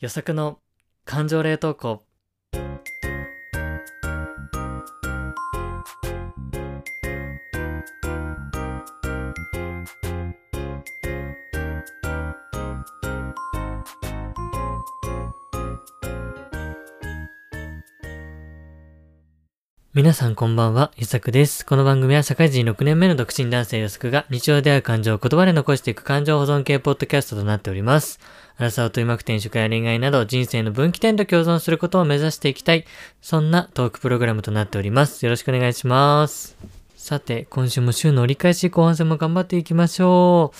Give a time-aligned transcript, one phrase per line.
[0.00, 0.60] 予測の
[1.04, 2.05] 感情冷凍庫。
[19.96, 21.64] 皆さんこんばんは、ゆさくです。
[21.64, 28.20] この番組は社会人6年目の独身男性ゆさくが日常である感情を言葉で残していく感情保存系ポッドキャストとなっております。
[28.58, 32.84] アラサーを取り巻く転職や恋愛など人生の分岐点と共存することを目指していきたい。
[33.22, 35.24] そんなトークプログラムとなっております。
[35.24, 36.58] よろしくお願いします。
[36.94, 40.56] さて、今週も週の折り返し後半戦も頑張っていきましょう。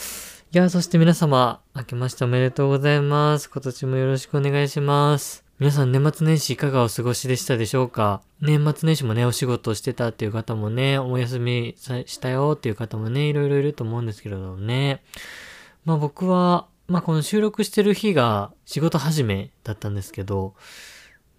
[0.54, 3.50] いや、そして皆様、明けましておめでとうございます。
[3.50, 5.45] 今年もよろしくお願いします。
[5.58, 8.20] 皆さん年末年始いかがお過ごしでしたでしょうか？
[8.42, 15.02] 年末年始もね、お仕事をしてたっていう方もね、お休みしたよっていう方もね、いろいろいると思うんですけれどもね。
[15.86, 20.52] まあ僕は、まあこの収録してる日が仕事始めだったんですけど、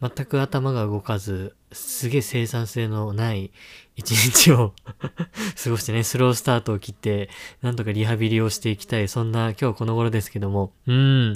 [0.02, 3.52] 全く頭が動かず、すげえ生産性のない
[3.96, 4.74] 一日を
[5.64, 7.30] 過ごしてね、スロースタートを切って、
[7.62, 11.34] なんとかリハビリをしていきたい、そんな今日この頃ですけども、うん。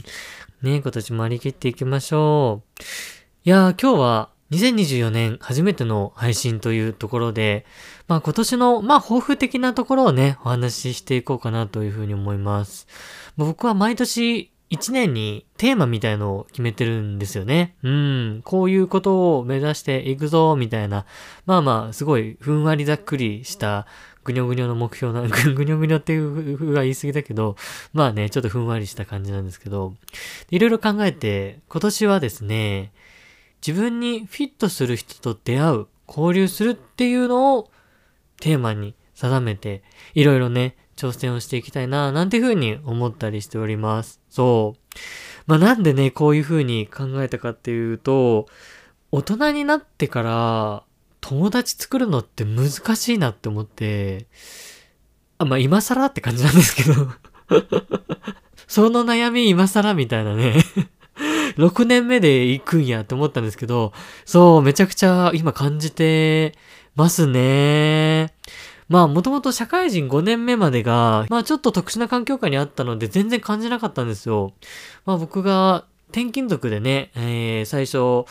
[0.61, 2.81] ねえ今年も張り切っていきましょう。
[3.45, 7.65] いやー、今日は2024年初めての配信というところで、
[8.07, 12.85] まあ今年の、まあ抱負的なところをね、お話ししていこうかなというふうに思います。
[13.37, 17.75] 僕は毎年1年にテーマみたいのを決めてるんですよね。
[17.83, 18.41] うん。
[18.45, 21.05] こういうことを目指していくぞ、みたいな。
[21.45, 23.85] まあまあ、すごいふんわりざっくりした
[24.23, 27.57] ぐにょぐにょの目標な、 ぐにょぐにょっていう風が言い過ぎだけど、
[27.93, 29.93] まあね、ちょっとふんわりした感じなんですけど、
[30.49, 32.93] いろいろ考えて、今年はですね、
[33.65, 37.71] 自分にフィットする人と出会う、交流するっていうのを
[38.39, 44.21] テーマに定めて、いろいろね、挑戦をしていきたいな、なんていうふうに思ったりしております。
[44.29, 44.97] そう。
[45.47, 48.45] まあなんでね、こういうふうに考えたかっていうと、
[49.11, 50.83] 大人になってから
[51.19, 54.27] 友達作るのって難しいなって思って、
[55.39, 56.93] あ、まあ今更って感じなんですけど、
[58.67, 60.63] その悩み今更みたいなね。
[61.57, 63.91] 6年目で行くんやって思ったんですけど、
[64.25, 66.55] そう、めちゃくちゃ今感じて
[66.95, 68.33] ますね。
[68.91, 74.51] まあ、もともと社会人5年目までが、まあちょっと特殊な環境下にあったので全然感じなかったんですよ。
[75.05, 78.25] まあ僕が転勤族でね、えー、最初、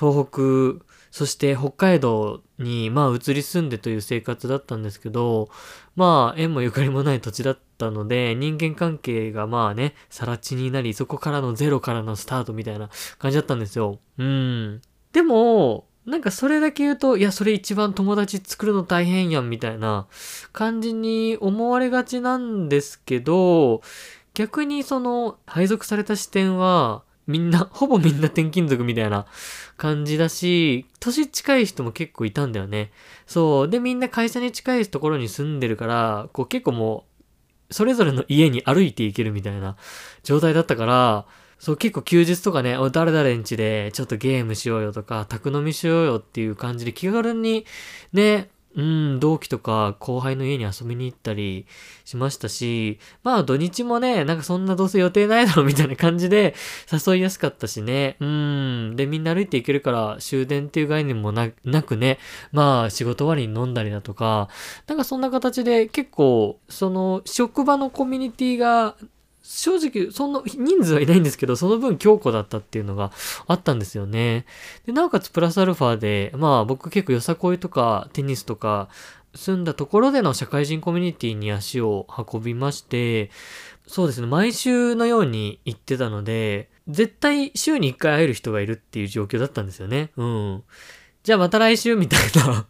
[0.00, 5.50] 東北、そして北海道に、まあ移り住んでという生活だったんですけど、
[5.96, 12.88] まあ縁もゆかりもない土地だったので、人間関係がまあね、さら地になり、そこからのゼロからのスタートみたいな
[13.18, 13.98] 感じだったんですよ。
[14.16, 14.80] うん。
[15.12, 20.06] でも、なんかそれだけ言うと、いや、それ一番友達作るの大変やんみたいな
[20.52, 23.82] 感じに思われがちなんですけど、
[24.34, 29.26] 逆にその配属された視点は、みんな、 ほぼみんな転勤族みたいな
[29.76, 32.92] 感じだし、年近い人も結構いたんだよね。
[33.26, 33.68] そう。
[33.68, 37.04] で、みんな会社に近いところに住んでるから、こう結構も
[37.70, 39.76] う、それぞれの家に歩いていけるみたいな
[40.22, 41.26] 状態だったから、
[41.58, 47.64] そう結構休日とかね、お誰々ん家でちょっとゲームしようよとか、宅飲みしようよっていう感じで気軽に
[48.12, 51.66] ね、うん、同期とか後輩の家に遊びに行ったり
[52.04, 56.54] しましたし、まあ土日もね、なんかそんなどうせ予定ないだろうみたいな感じで
[56.92, 58.16] 誘いやすかったしね。
[58.20, 58.94] うん。
[58.94, 61.50] で、みんな歩いていけるから終電っていう概念もな
[61.82, 62.18] くね、
[62.52, 64.50] まあ仕事終わりに飲んだりだとか、
[64.86, 68.96] なんかそんな形で結構、その職場のコミュニティが
[69.48, 73.12] 正直、そんな人数はいないんですけど、その分強固だったっていうのが
[73.46, 74.44] あったんですよね。
[74.86, 78.88] で、なおかつプラスアルファで、まあ僕結構よさこいとかテニスとか
[79.36, 83.30] 住んだところでの社会人コミュニティに足を運びまして、
[83.86, 90.10] そうですね、毎週のように行ってたので、絶対週に1回会える人がいるっていう状況だったんですよね。
[90.16, 90.64] うん。
[91.26, 92.68] じゃあまた来週みたいな。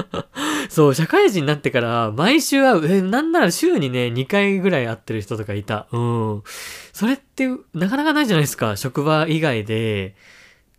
[0.70, 5.88] そう、社会人になってから毎週会う、え、なんなら週にね、2回ぐらい会ってる人とかいた。
[5.92, 6.42] うん。
[6.94, 8.78] それってなかなかないじゃないですか。
[8.78, 10.16] 職場以外で、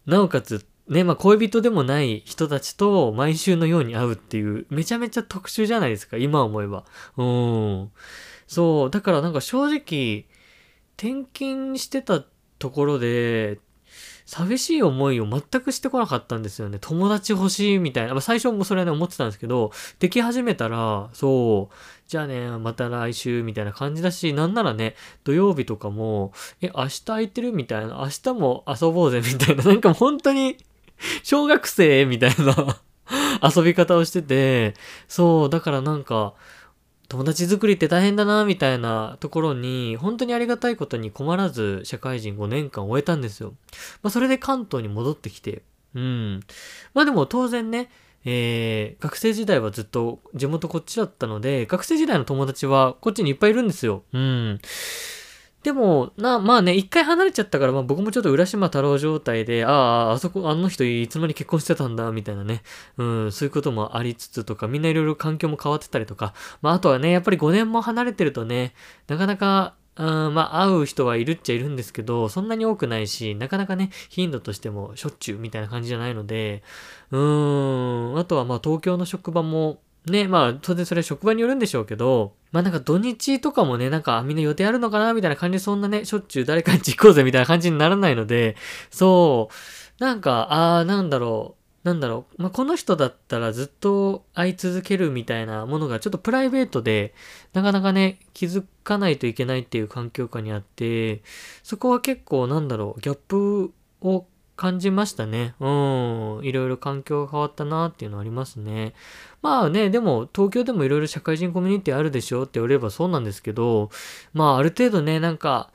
[0.08, 6.18] なおかつ、ね、まあ恋人でもない人たちと毎週のように会うっていう、めちゃめちゃ特殊じゃないですか。
[6.18, 6.84] 今思えば。
[7.18, 7.92] うん。
[8.48, 10.26] そう、だからなんか正直、
[10.98, 12.26] 転勤してた
[12.58, 13.60] ところで、
[14.34, 16.80] 寂しい思いを全くしてこなかったんですよね。
[16.82, 18.14] 友達欲しいみたいな。
[18.14, 21.76] まあ、最初もそれはね、思ってたんですけど、でき始めたら、そう、
[22.08, 30.58] じゃあね、また来週みたいな感じだし、なんならね、土曜日とかも、え、明日空いてるみたいな、明日も遊ぼうぜみたいな、なんか本当に、
[31.22, 32.80] 小学生みたいな
[33.56, 34.74] 遊び方をしてて、
[35.08, 36.34] そう、だからなんか、
[37.14, 43.54] 友達作りって大変だな、みたいなところに、本当にありがたいことに困らず社会人5年間終えたんですよ。
[44.02, 45.62] まあ、それで関東に戻ってきて、
[45.94, 46.40] うん。
[46.96, 47.92] まあでも当然ね、
[48.26, 54.02] えー、学生時代はずっと地元こっちだったので、学生時代の友達はこっちにいっぱいいるんですよ。
[54.12, 54.60] うん。
[55.64, 62.64] でも、な、まあね、一回離れちゃったから、まあ僕もちょっと浦島太郎状態で、ああ、あそこ、あの人いつの間に結婚してたんだ、みたいなね。
[62.98, 68.74] うん、そういうこともありつつとか、みんないろいろ環境も変わってたりとか、まああとはね、やっぱり5年も離れてるとね、
[69.08, 76.64] なかなか、うん、まあ、会う人はいるっちゃいるんですけど、そんなに多くないし、なかなかね、頻度としてもしょっちゅうみたいな感じじゃないので、
[77.12, 88.56] うーん、あとはまあ、東京の職場も、ね、まあ、当然それは職場によるんでしょうけど、まあなんか土日とかもね、なんかみんな予定あるのかなみたいな感じでそんなね、しょっちゅう誰かに行こうぜみたいな感じにならないので、
[88.92, 89.50] そ
[90.00, 97.14] う、なんか、ああ、なんだろう、なんだろう、まあこの人だったらずっと会い続けるみたいなものがちょっとプライベートで、
[97.54, 101.24] なかなかね、気づかないといけないっていう環境下にあって、
[101.64, 105.56] そこは結構なんだろう、ギャップを感じましたね。
[105.60, 106.40] うん。
[106.44, 108.94] いろいろ環境が変わったなっていうのありますね。
[109.42, 113.90] まあね、でも東京でもいろいろ社会人コミュニティあるでしょって言われればそうなんですけど、
[114.34, 115.72] まあある程度ね、なんか、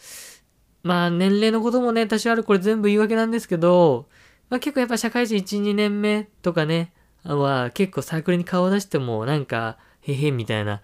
[0.82, 4.06] まあ年齢のこともね、多少ある、これ全部言い訳なんですけど、
[4.48, 6.92] まあ結構やっぱ社会人1、2年目とかね、
[7.24, 10.80] は結構サークルに顔を出してもなんか、へへみたいな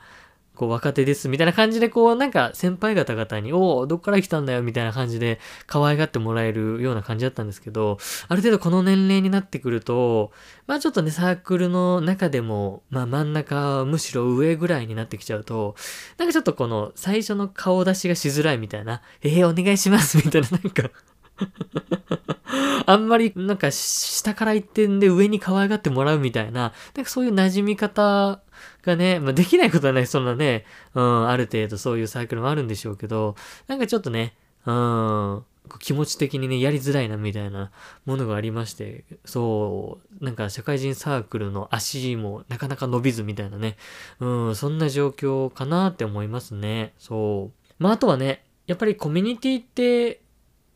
[0.55, 7.99] こう若手ですみたいな感じでこうなんか先輩方々に、おお、どっから来たんだよみたいな感じで可愛がってもらえるような感じだったんですけど、
[8.29, 10.33] ある程度この年齢になってくると、
[10.67, 15.75] まあちょっとね、サークルの中でも、まあ真ん中、むしろ上ぐらいになってきちゃうと、
[16.19, 20.91] なんかちょっとこの最初の顔出しがしづらいみたいな、えー、お願いしますみたいななんか
[22.87, 28.41] あんまりなんか下から行ってんで上に可愛がってもらうみたいな、なんかそういう馴染み方
[28.83, 30.65] がね、まあ、できないことはない、そんなね、
[30.95, 33.37] うん、ある程度そういうサークルもあるんでしょうけど、
[33.67, 34.35] なんかちょっとね、
[34.67, 35.45] うん、
[35.79, 37.71] 気持ち的にね、やりづらいなみたいな
[38.05, 43.77] ものがありまして、そう、なんか社会人サークルの足もなかなか伸びずみたいなね、
[44.21, 46.93] うん、そんな状況かなって思いますね。
[46.99, 47.73] そう。
[47.79, 50.21] まあ、あとはね、やっぱりコミュニティって、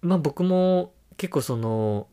[0.01, 2.09] まあ僕も結構その、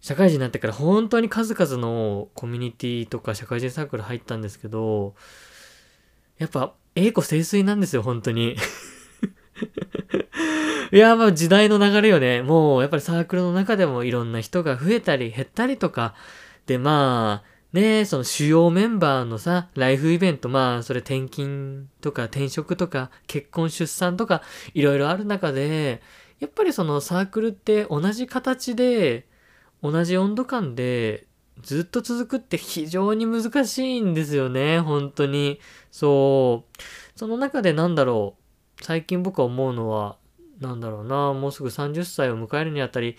[0.00, 5.14] 社会人になってから本当に数々のコミュニティとか社会人サークル入ったんですけど、
[6.38, 8.56] やっぱ、栄子清水なんですよ、本当に。
[10.92, 12.42] いや、まあ時代の流れよね。
[12.42, 16.14] もうやっぱりサークルの中でもいろんな人が増えたり減ったりとか、
[16.66, 24.42] でまあ、ねその主要メンバーのさ、ライフイベント、まあ、それ転勤とか転職とか結婚出産とか
[24.72, 26.00] いろいろある中で、
[26.40, 29.26] やっぱりそのサークルって同じ形で、
[29.82, 31.26] 同じ温度感で
[31.62, 35.60] ずっと続くって非常に難しいんですよね、本当に。
[35.90, 37.18] そう。
[37.18, 38.36] その中でなんだろ
[38.80, 38.84] う。
[38.84, 40.16] 最近僕は思うのは、
[40.60, 43.16] なんだろうな、もうすぐ30歳を迎えるにあたり、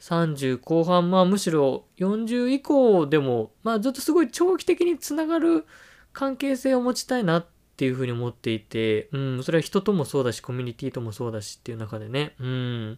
[0.00, 5.64] 30後半、まあむしろ40以降でも、まあずっとすごい長期的につながる
[6.12, 12.96] 関係性を持ちたいなっっていうふうに思っていて、うん、それは人ともそうだし、コミュニティともそうだしっていう中でね、うん。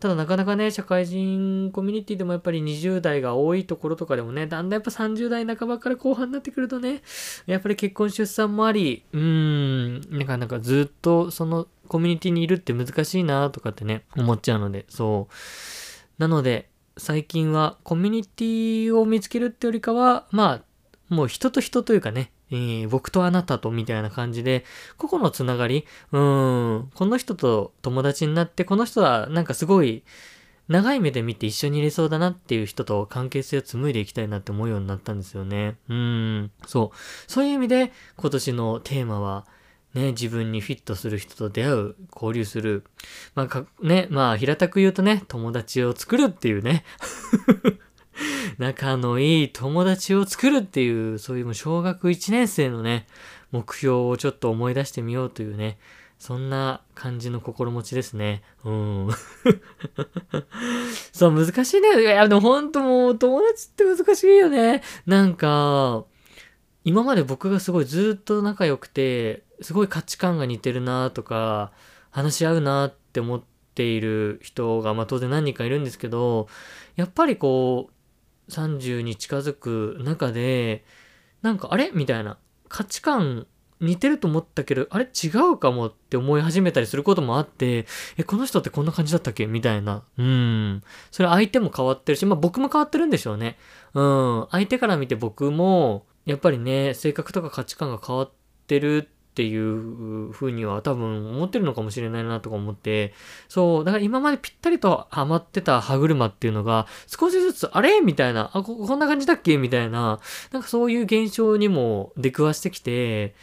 [0.00, 7.02] ただなかなかね、社会人コミュニティでもやっぱり20代が多いところとかでもね、だんだんやっぱ30代半ばから後半になってくるとね、
[7.44, 15.34] やっぱり結婚出産もあり、うん、なかなかずっとそのコミュニティにいるって難しいなとかってね、思っちゃうので、そう。
[16.18, 24.64] なので、最近はコミュニティを見つけるってよりかは、まあ、もう人と人というかね、えー、僕とあなたとみたいな感じで、
[24.96, 30.04] 個々のつながり、うん、この人と友達になって、この人はなんかすごい、
[30.68, 35.76] 長い目で見て一緒にいれそうだなっていう人と関係性を紡いでいきたいなって思うようになったんですよね。
[35.90, 36.50] うん。
[36.66, 37.30] そう。
[37.30, 39.46] そういう意味で今年のテーマは、
[39.92, 42.84] ね、自分にフィットする人と出会う、交流する。
[43.34, 46.84] まあ、か、ね、まあ、平たく言うとね、友達を作るっていうね。
[48.58, 53.06] 仲のいい友達を作るっていう、そういう小学1年生のね、
[53.50, 55.78] 目標をちょっと思い出してみようというね、
[56.18, 58.42] そんな感じの心持ちですね。
[58.64, 59.08] うん。
[61.12, 62.00] そう、難しいね。
[62.00, 64.82] いや、でもほんともう友達って難しいよね。
[65.06, 66.04] なんか、
[66.84, 71.72] 今まで僕がすごいずっと仲良くて、すごい価値観が似てるなとか、
[72.10, 73.42] 話し合うなって思っ
[73.74, 76.48] ている人が、まあ当然何人かいるんですけど、
[76.96, 77.93] やっぱりこう、
[78.48, 80.84] 30に近づく中で、
[81.42, 81.90] なんかあれ？
[81.92, 82.38] みたいな。
[82.68, 83.46] 価値観
[83.80, 87.86] 似てると思ったけど、あれ違うかもって思い始めたりすることもあって、
[88.16, 89.46] え、この人ってこんな感じだったっけ？
[89.46, 90.04] みたいな。
[90.16, 90.82] うん。
[91.10, 93.58] それ相手も変わってるし、まあ僕も変わってるんでしょうね。
[93.92, 94.46] うん。
[94.50, 98.32] 相手から見て僕も、やっぱりね、性格とか価値観が変わっ
[98.66, 103.12] てるっていう風には多分思ってるのかもしれないなとか思って、
[103.48, 108.00] そう、だから今までぴったりとハマってた歯車っていうのが、少しずつ、あれ？
[108.00, 109.56] みたいな、あこ、こんな感じだっけ？
[109.56, 110.20] みたいな、
[110.52, 113.34] なんかそういう現象にも出くわしてきて、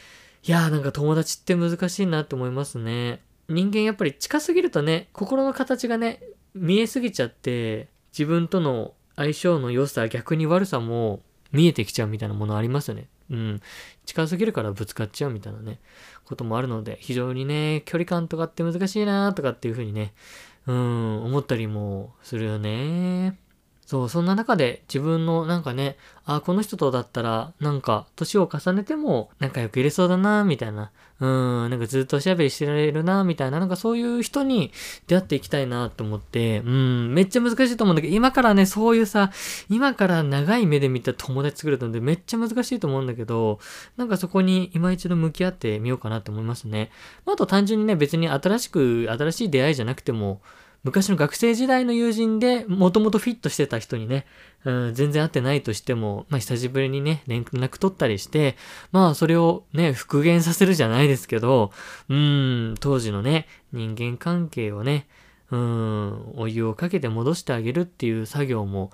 [0.43, 3.19] いやーなんか友達って難しいなって思いますね。
[3.49, 6.21] 人間やっぱり近すぎるとね、心の形がね、
[6.55, 11.19] 見えすぎちゃって、自分との相性の良さ、逆に悪さも
[11.51, 13.09] 見えてきちゃうみたいなものありますよね。
[13.31, 13.61] うん。
[14.05, 15.79] 近すぎるからぶつかっちゃうみたいなね、
[16.25, 20.13] こともあるので、非常にね、距離感とかって難しいなとかっていうふうにね、
[20.67, 23.39] うん、思ったりもするよね。
[23.91, 30.91] そう、そんな中で自分のなんかね、あ、この人とだったら、なんか、年を重ねても仲良く入れそうだな、みたいな。
[31.19, 33.59] うん、なんかずっとおしゃべりしてられるな、みたいな。
[33.59, 34.71] なんかそういう人に
[35.07, 39.29] 出会っていきたいなと思って、うん、めっちゃ難しいと思うんだけど、今からね、そういうさ、
[39.69, 43.59] 今から長い目で見た友達作るのでめっちゃ難しいと思うんだけど、
[43.97, 46.91] なんかそこに今一度向き合ってみようかなって思いますね。
[47.25, 50.39] あと単純にね、別に新しく、新しい出会いじゃなくても、
[50.83, 54.25] 昔の学生時代の友人で、もともとフィットしてた人にね、
[54.65, 58.55] うん、全然会ってないとしても、まあ久しぶりにね、連絡取ったりして、
[58.91, 61.71] まあそれをね、復元させるじゃないですけど、
[62.09, 65.07] うん、当時のね、人間関係をね、
[65.51, 68.91] うん、お湯をかけて戻してあげるっていう作業も、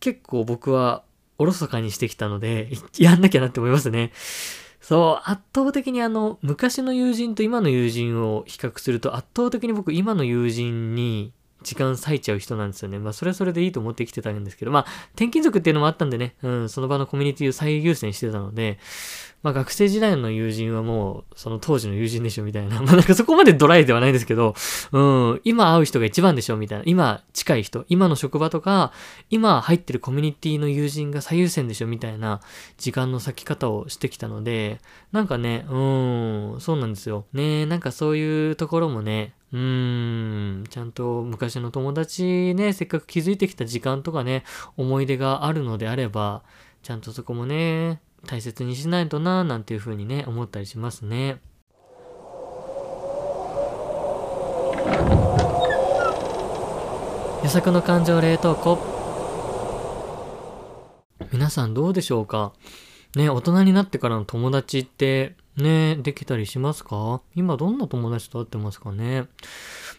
[0.00, 1.04] 結構僕は
[1.38, 4.12] おろそかにしてきたので、やんなきゃなって思いますね。
[4.82, 12.98] そう、圧倒的にあの、昔の友人と今の友人を比較すると、圧倒的に僕今の友人に時間割いちゃう人なんですよね。
[12.98, 18.80] まあ、それはそれでいいと思ってきてたんですけど、まあ、転勤族っていうのもあったんでね、うん、その場のコミュニティを最優先してたので、
[19.42, 22.80] まあ、学生時代の友人はもう、その当時の友人でしょ、みたいな。
[22.82, 24.54] まあ、なんかそこまでドライではないんですけど、
[24.92, 26.84] うん、今会う人が一番でしょ、みたいな。
[26.86, 28.92] 今近い人、今の職場とか、
[29.30, 32.40] 今入ってるコミュニティの友人が最優先でしょ、みたいな
[32.78, 34.80] 時間の割き方をしてきたので、
[35.10, 35.76] なんかね、う
[36.56, 37.26] ん、そうなんですよ。
[37.32, 44.44] ねなんかそういうところもね、うーん、ちゃんと昔の友達ね、せっかく気づいてきた時間とかね、
[44.76, 46.42] 思い出があるのであれば、
[46.82, 51.40] ちゃんとそこもね、大切にしないとな、なんていう風にね、思ったりしますね。
[57.42, 58.78] 予測の感情冷凍庫。
[61.32, 62.52] 皆さんどうでしょうか？
[63.16, 67.20] ね、大人になってからの友達ってね、できたりしますか？
[67.34, 69.26] 今どんな友達と会ってますかね？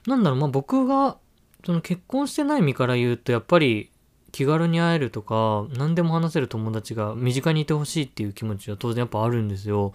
[0.07, 1.17] なんだろう、まあ、僕が、
[1.65, 3.89] その結婚してない身から言うと、やっぱり
[4.33, 9.93] 気軽に会えるとか、何でも話せる友達が身近にいてほしいっていう気持ちは当然やっぱあるんですよ。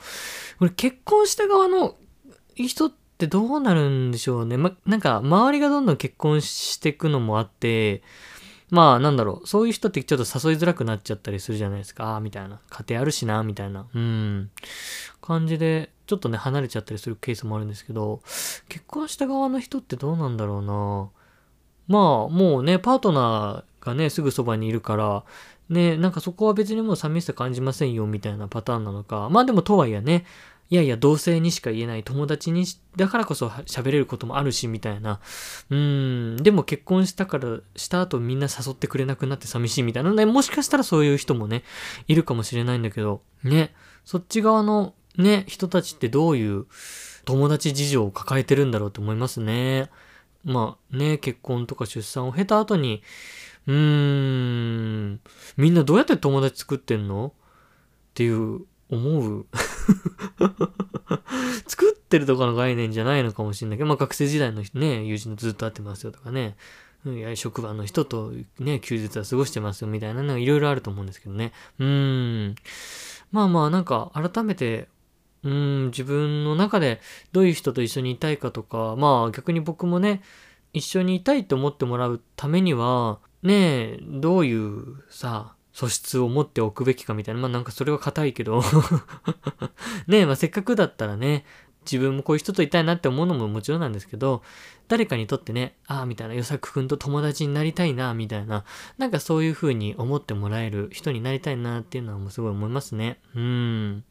[0.61, 1.97] これ結婚した側の
[2.54, 4.57] 人ってどうなるんでしょうね。
[4.57, 8.02] ま、なんか周りがどんどん結婚していくのもあって、
[8.71, 12.14] まあなんだろう、そういう人ってちょっと誘いづらくなっちゃったりするじゃないですか。
[12.14, 12.61] あみたいな。
[12.71, 13.87] 家庭あるしな、みたいな。
[13.92, 14.50] うん。
[15.21, 18.21] 感じで、ちょっとね、離れちゃったりするケースもあるんですけど、
[18.68, 21.11] 結婚した側の人ってどうなんだろうな。
[21.88, 25.25] まあ、もうね、パートナーがね、すぐそばにいるから、
[25.68, 29.28] ね、なんかそこは別にもう寂しさ感じませんよ、みたいなパターンなのか。
[29.30, 30.25] まあでもとはいえね、
[30.70, 32.66] いやいや、同性にしか言えない友達に
[32.97, 35.20] だからこそ喋れることもあるし、みたいな。
[35.70, 41.64] うーん、でも結婚したから、した後みんな誘ってくれなくなって寂しいみたいなね、もしかしたらそういう人もね、
[42.06, 46.66] いるかもしれないんだけど、ね、そっち側のね、人たちってどういう
[47.25, 49.90] 友達事情を抱えてるんだろうと思いますね。
[50.44, 53.02] まあね、結婚とか出産を経た後に、
[53.68, 55.20] うーん、
[55.58, 57.26] みんなどうやって友達作ってんの？
[57.26, 57.30] っ
[58.14, 59.46] ていう思う
[61.68, 66.56] 作ってるとかの概念じゃないのかもしれないけど、まあ学生時代のね、友人とずっと会ってますよとかね、
[67.04, 71.52] いや職場の人とね、休日は過ごしてますよみたいなのいろいろあると思うんですけどね。
[71.78, 72.54] うーん。
[73.30, 74.88] まあまあなんか改めて、
[75.42, 80.22] うん、自分の中でどういう人と一緒にいたいかとか、まあ逆に僕もね、
[80.72, 87.40] 一緒にいたいと思ってもらうためには、ねえ、どういうさ、素質を持っておくべきかみたいな。
[87.40, 88.62] まあなんかそれは硬いけど
[90.09, 91.45] ねえ、まあせっかくだったらね、
[91.90, 94.42] 自分もこういう人といたいなって思うのももちろんなんですけど、
[94.88, 98.64] 誰かにとってね、ああ、みたいな、よさくくんと友達になりたいな、みたいな、
[98.99, 103.21] なんかそういう風に思ってもらえる人になりたいなっていうのはもうすごい思いますね。
[103.35, 104.04] うん。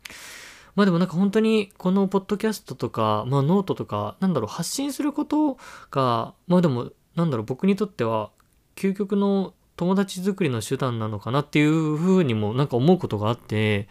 [0.76, 5.58] まあでもなんか本当にこのポッドキャストとか、まあノートとか、なんだろう、発信すること
[5.92, 8.32] が、まあでも、なんだろう、僕にとっては、
[8.78, 13.90] 究極の友達作りの手段なのかなっていうふうにもなんか思うことがあって、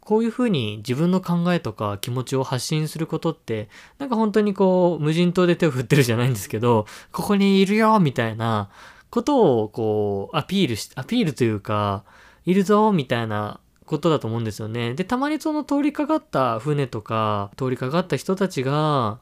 [0.00, 3.68] こういうふうに自分の考えとか気持ちを発信することって、
[3.98, 8.70] なんか本当にこう、無人島で手を振ってるじゃないんですけど、ここにいるよみたいな
[9.10, 12.04] ことをこう、アピールし、アピールというか、
[12.44, 14.94] いるぞみたいなことだと思うんですよね。
[14.94, 19.20] で、たまにその通りかかった船とか、通りかかった人たちが、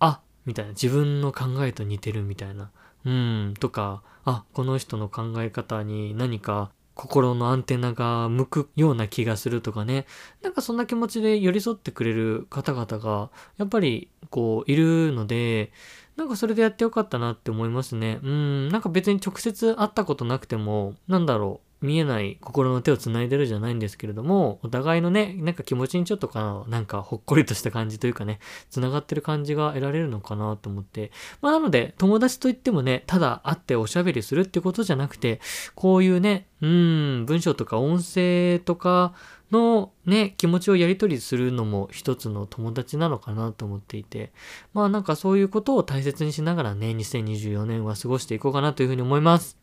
[0.00, 2.70] あ、みたいな、自分の考えと似てるみたいな。
[3.08, 10.04] うん、とか、あ、この人の考え方に何か心のアンテナが向くような気がするとかね。
[10.42, 15.72] なんかそんな気持ちで寄り添ってくれる方々が、やっぱりこういるので、
[16.16, 18.18] なんかそれでやってよかったなって思いますね。
[18.22, 21.67] うん、なんか別に直接会ったことなくても、なんだろう。
[21.80, 31.12] 見えない心の手を繋いでるじゃないんですけれども、お互いのね、なんか気持ちにちょっとかな、なんかほっこりとした感じというかね、繋がってる感じが得られるのかなと思って。
[31.40, 35.40] まあなので、友達といってもね、ただ会っておしゃべりするってことじゃなくて、
[35.76, 39.14] こういうね、うん、文章とか音声とか
[39.52, 44.32] のね、気持ちをやり取りするのも一つの友達なのかなと思っていて、
[44.74, 49.57] まあなんかそういうことを大切にしながらね、2024年は過ごしていこうかなというふうに思います。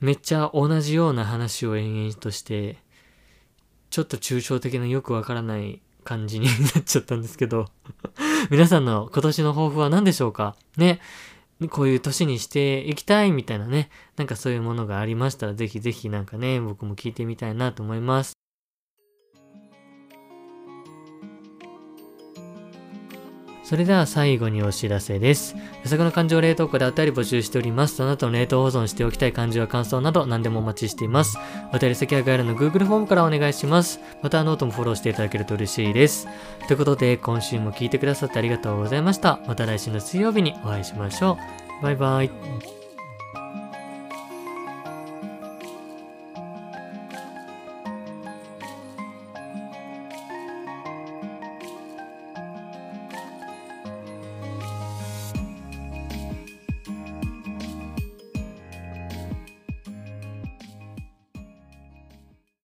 [0.00, 2.78] めっちゃ同じような話を延々として、
[3.90, 7.66] ちょっと抽象的なよくわからない感じになっちゃったんですけど
[8.50, 10.56] 皆さんの今年の抱負は何でしょうか？
[10.76, 11.00] ね。
[11.70, 18.37] こういう年にしていきたいみたいなね、なんかそういうものがありましたら、ぜひぜひなんかね、僕も聞いてみたいなと思います。
[23.68, 25.54] それでは最後にお知らせです。
[25.84, 27.96] 予測の感情冷凍庫であったり募集しております。
[27.96, 31.36] その後の冷凍保存しておきたい感情や感想など何でもお待ちしています。
[31.74, 34.00] お便り先は概要欄の Google フォームからお願いします。
[34.22, 36.28] またノートもフォローしていただけると嬉しいです。
[36.66, 39.38] ということで、今週も聞いてくださってありがとうございました。
[39.46, 41.36] また来週の水曜日にお会いしましょ
[41.80, 41.82] う。
[41.82, 42.87] バイバイ。